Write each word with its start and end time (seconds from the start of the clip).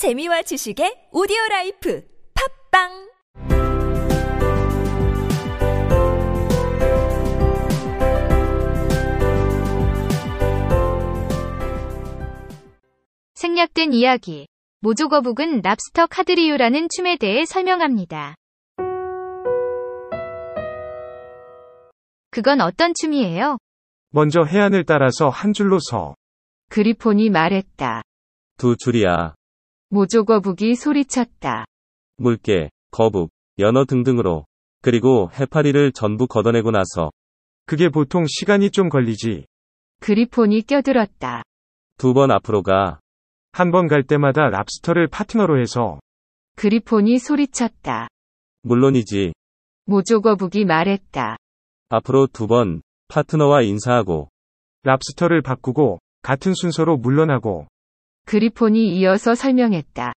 재미와 0.00 0.40
지식의 0.40 1.10
오디오 1.12 1.36
라이프 1.50 2.02
팝빵 2.70 2.88
생략된 13.34 13.92
이야기. 13.92 14.46
모조거북은 14.80 15.60
랍스터 15.60 16.06
카드리오라는 16.06 16.88
춤에 16.96 17.18
대해 17.18 17.44
설명합니다. 17.44 18.36
그건 22.30 22.62
어떤 22.62 22.94
춤이에요? 22.98 23.58
먼저 24.08 24.44
해안을 24.44 24.86
따라서 24.86 25.28
한 25.28 25.52
줄로 25.52 25.78
서. 25.78 26.14
그리폰이 26.70 27.28
말했다. 27.28 28.00
두 28.56 28.76
줄이야. 28.78 29.34
모조거북이 29.90 30.76
소리쳤다. 30.76 31.64
물개, 32.16 32.70
거북, 32.92 33.30
연어 33.58 33.84
등등으로. 33.84 34.46
그리고 34.82 35.30
해파리를 35.34 35.92
전부 35.92 36.26
걷어내고 36.26 36.70
나서 36.70 37.10
그게 37.66 37.88
보통 37.88 38.24
시간이 38.26 38.70
좀 38.70 38.88
걸리지. 38.88 39.46
그리폰이 40.00 40.62
껴들었다. 40.62 41.42
두 41.98 42.14
번 42.14 42.30
앞으로 42.30 42.62
가. 42.62 43.00
한 43.52 43.70
번 43.72 43.88
갈 43.88 44.04
때마다 44.04 44.48
랍스터를 44.48 45.08
파트너로 45.08 45.60
해서 45.60 45.98
그리폰이 46.56 47.18
소리쳤다. 47.18 48.08
물론이지. 48.62 49.32
모조거북이 49.86 50.64
말했다. 50.64 51.36
앞으로 51.88 52.28
두 52.28 52.46
번 52.46 52.80
파트너와 53.08 53.62
인사하고 53.62 54.28
랍스터를 54.84 55.42
바꾸고 55.42 55.98
같은 56.22 56.54
순서로 56.54 56.96
물러나고 56.96 57.66
그리폰이 58.25 58.95
이어서 58.97 59.35
설명했다. 59.35 60.13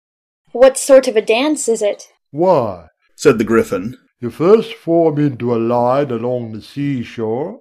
What 0.53 0.77
sort 0.79 1.09
of 1.09 1.17
a 1.17 1.25
dance 1.25 1.69
is 1.71 1.83
it? 1.83 2.07
Why, 2.31 2.87
said 3.15 3.37
the 3.37 3.45
Gryphon. 3.45 3.95
you 4.19 4.31
first 4.31 4.73
form 4.73 5.19
into 5.19 5.53
a 5.53 5.59
line 5.61 6.09
along 6.11 6.53
the 6.53 6.61
seashore, 6.61 7.59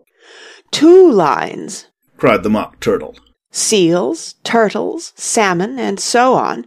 Two 0.73 1.11
lines. 1.11 1.87
cried 2.17 2.43
the 2.43 2.49
Mock 2.51 2.81
Turtle. 2.81 3.15
Seals, 3.53 4.35
turtles, 4.45 5.13
salmon, 5.17 5.79
and 5.79 6.01
so 6.01 6.35
on. 6.35 6.65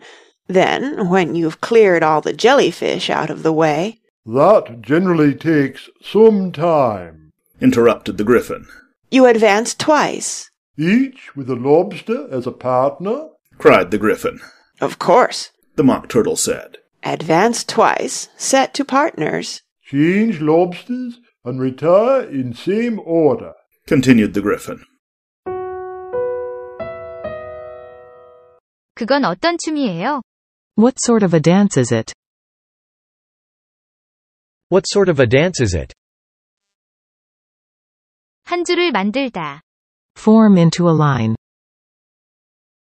Then, 0.48 1.10
when 1.10 1.36
you've 1.36 1.62
cleared 1.62 2.04
all 2.04 2.22
the 2.22 2.34
jellyfish 2.34 3.10
out 3.10 3.30
of 3.30 3.44
the 3.44 3.54
way, 3.54 4.00
that 4.26 4.82
generally 4.82 5.34
takes 5.36 5.90
some 6.02 6.52
time. 6.52 7.32
interrupted 7.62 8.18
the 8.18 8.24
Gryphon. 8.24 8.68
you 9.12 9.26
advance 9.26 9.74
twice. 9.74 10.50
Each 10.78 11.36
with 11.36 11.50
a 11.50 11.56
lobster 11.56 12.28
as 12.32 12.46
a 12.48 12.52
partner? 12.52 13.30
cried 13.58 13.92
the 13.92 13.98
Gryphon. 13.98 14.40
Of 14.82 15.00
course. 15.00 15.52
The 15.76 15.84
Mock 15.84 16.10
Turtle 16.10 16.36
said. 16.36 16.78
Advance 17.04 17.64
twice, 17.64 18.30
set 18.38 18.74
to 18.76 18.84
partners. 18.86 19.62
Change 19.84 20.42
lobsters 20.42 21.20
and 21.46 21.60
retire 21.60 22.24
in 22.24 22.54
same 22.54 23.00
order. 23.00 23.54
Continued 23.88 24.34
the 24.34 24.42
Gryphon. 24.42 24.84
그건 28.96 29.24
어떤 29.24 29.58
춤이에요? 29.58 30.22
What 30.76 30.96
sort 31.00 31.24
of 31.24 31.34
a 31.34 31.40
dance 31.40 31.78
is 31.78 31.92
it? 31.92 32.14
What 34.70 34.86
sort 34.88 35.10
of 35.10 35.20
a 35.20 35.26
dance 35.26 35.62
is 35.62 35.74
it? 35.74 35.94
한 38.44 38.66
줄을 38.66 38.92
만들다. 38.92 39.62
Form 40.18 40.58
into 40.58 40.90
a 40.90 40.92
line. 40.92 41.36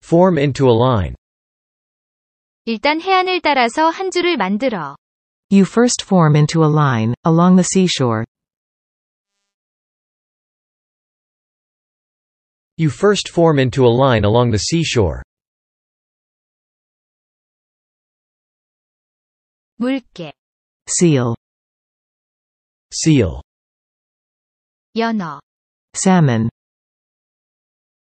Form 0.03 0.39
into 0.39 0.67
a 0.69 0.75
line. 0.75 1.15
일단 2.65 3.01
해안을 3.01 3.41
따라서 3.41 3.89
한 3.89 4.11
줄을 4.11 4.37
만들어. 4.37 4.97
You 5.51 5.63
first 5.63 6.05
form 6.05 6.37
into 6.37 6.63
a 6.63 6.69
line, 6.69 7.15
along 7.25 7.57
the 7.57 7.65
seashore. 7.65 8.25
You 12.77 12.91
first 12.91 13.31
form 13.33 13.59
into 13.59 13.85
a 13.85 13.91
line 13.91 14.25
along 14.25 14.51
the 14.51 14.59
seashore. 14.59 15.23
물개, 19.81 20.33
Seal. 20.89 21.35
Seal. 22.93 23.41
연어, 24.97 25.41
Salmon. 25.95 26.49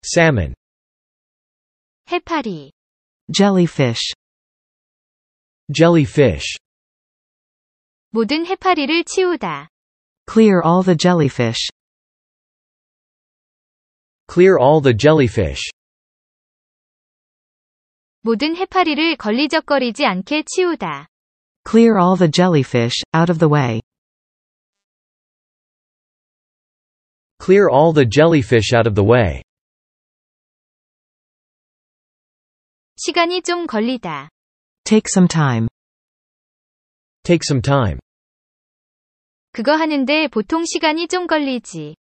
Salmon. 0.05 0.55
해파리, 2.13 2.73
Jellyfish. 3.31 4.15
Jellyfish. 5.71 6.57
모든 8.11 8.47
해파리를 8.47 9.05
치우다. 9.05 9.69
Clear 10.27 10.63
all 10.65 10.83
the 10.83 10.97
jellyfish. 10.97 11.69
Clear 14.33 14.57
all 14.59 14.81
the 14.83 14.97
jellyfish. 14.97 15.61
모든 18.23 18.57
해파리를 18.57 19.17
걸리적거리지 19.17 20.07
않게 20.07 20.45
치우다. 20.47 21.09
Clear 21.69 21.99
all 22.01 22.17
the 22.17 22.31
jellyfish, 22.31 23.03
out 23.15 23.31
of 23.31 23.39
the 23.39 23.53
way. 23.53 23.83
Clear 27.39 27.69
all 27.71 27.93
the 27.93 28.09
jellyfish 28.09 28.73
out 28.75 28.89
of 28.89 28.95
the 28.95 29.07
way. 29.07 29.43
시간이 32.98 33.42
좀 33.42 33.66
걸리다. 33.66 34.30
Take 34.84 35.08
some 35.12 35.28
time. 35.28 35.68
Take 37.24 37.42
some 37.48 37.62
time. 37.62 38.00
그거 39.52 39.74
하는데 39.74 40.28
보통 40.28 40.64
시간이 40.66 41.08
좀 41.08 41.28
걸리지. 41.28 41.96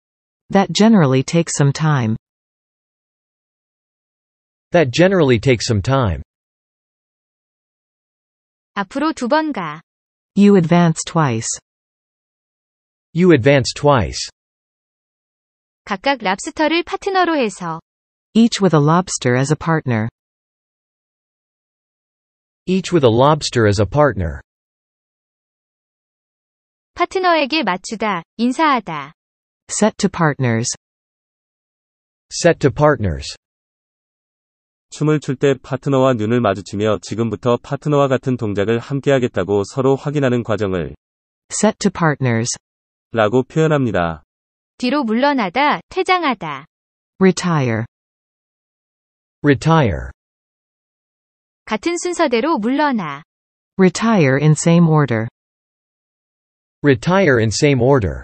That 0.52 0.72
generally 0.72 1.22
takes 1.22 1.52
some 1.56 1.72
time. 1.72 2.16
That 4.72 4.90
generally 4.92 5.38
takes 5.40 5.66
some 5.68 5.82
time. 5.82 6.22
앞으로 8.74 9.12
두 9.12 9.28
번 9.28 9.52
가. 9.52 9.82
You 10.36 10.56
advance 10.56 11.02
twice. 11.04 11.48
You 13.14 13.32
advance 13.32 13.72
twice. 13.74 14.30
각각 15.84 16.18
랍스터를 16.22 16.84
파트너로 16.84 17.36
해서. 17.36 17.80
Each 18.34 18.60
with 18.62 18.74
a 18.76 18.80
lobster 18.80 19.36
as 19.36 19.52
a 19.52 19.56
partner. 19.56 20.08
Each 22.66 22.92
with 22.92 23.04
a 23.04 23.10
lobster 23.10 23.66
as 23.66 23.80
a 23.80 23.86
partner. 23.86 24.40
파트너에게 26.94 27.62
맞추다, 27.62 28.22
인사하다. 28.36 29.14
Set 29.70 29.96
to 29.96 30.08
partners. 30.10 30.68
Set 32.32 32.58
to 32.58 32.70
partners. 32.70 33.34
춤을 34.90 35.20
출 35.20 35.36
때 35.36 35.54
파트너와 35.62 36.14
눈을 36.14 36.40
마주치며 36.40 36.98
지금부터 37.02 37.58
파트너와 37.62 38.08
같은 38.08 38.36
동작을 38.36 38.78
함께 38.78 39.12
하겠다고 39.12 39.62
서로 39.64 39.96
확인하는 39.96 40.42
과정을 40.42 40.94
Set 41.52 41.78
to 41.78 41.90
partners. 41.90 42.50
라고 43.12 43.42
표현합니다. 43.44 44.22
뒤로 44.78 45.04
물러나다, 45.04 45.80
퇴장하다. 45.88 46.66
Retire. 47.20 47.84
Retire. 49.42 50.10
같은 51.69 51.97
순서대로 51.97 52.57
물러나. 52.59 53.23
Retire 53.77 54.37
in 54.37 54.53
same 54.55 54.87
order. 54.87 55.27
Retire 56.83 57.39
in 57.39 57.49
same 57.51 57.81
order. 57.81 58.23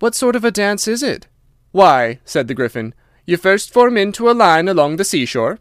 What 0.00 0.14
sort 0.14 0.36
of 0.36 0.44
a 0.44 0.50
dance 0.50 0.88
is 0.88 1.02
it? 1.02 1.28
Why, 1.70 2.20
said 2.24 2.48
the 2.48 2.54
Gryphon, 2.54 2.94
you 3.26 3.36
first 3.36 3.72
form 3.72 3.96
into 3.96 4.28
a 4.28 4.32
line 4.32 4.68
along 4.68 4.96
the 4.96 5.04
seashore. 5.04 5.58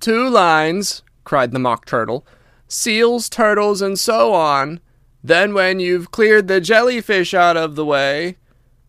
Two 0.00 0.28
lines, 0.28 1.02
cried 1.24 1.52
the 1.52 1.58
Mock 1.58 1.86
Turtle. 1.86 2.26
Seals, 2.68 3.28
turtles, 3.28 3.80
and 3.80 3.98
so 3.98 4.34
on. 4.34 4.80
Then 5.22 5.54
when 5.54 5.80
you've 5.80 6.10
cleared 6.10 6.48
the 6.48 6.60
jellyfish 6.60 7.32
out 7.32 7.56
of 7.56 7.74
the 7.74 7.84
way. 7.84 8.36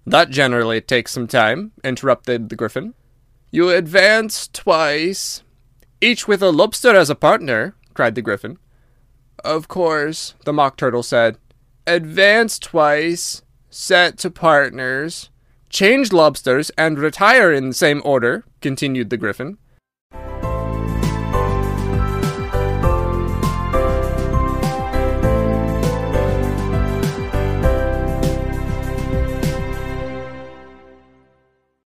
That 0.05 0.29
generally 0.29 0.81
takes 0.81 1.11
some 1.11 1.27
time, 1.27 1.71
interrupted 1.83 2.49
the 2.49 2.55
Gryphon. 2.55 2.93
You 3.51 3.69
advance 3.69 4.47
twice. 4.47 5.43
each 6.02 6.26
with 6.26 6.42
a 6.42 6.50
lobster 6.50 6.96
as 6.96 7.10
a 7.10 7.14
partner, 7.14 7.76
cried 7.94 8.16
the 8.16 8.22
Gryphon. 8.22 8.58
Of 9.44 9.68
course, 9.68 10.34
the 10.44 10.52
Mock 10.52 10.76
Turtle 10.76 11.04
said. 11.04 11.38
Advance 11.86 12.58
twice, 12.58 13.42
set 13.70 14.18
to 14.18 14.28
partners, 14.28 15.30
change 15.70 16.12
lobsters, 16.12 16.70
and 16.70 16.98
retire 16.98 17.52
in 17.52 17.68
the 17.68 17.74
same 17.74 18.02
order, 18.04 18.44
continued 18.60 19.10
the 19.10 19.16
Gryphon. 19.16 19.58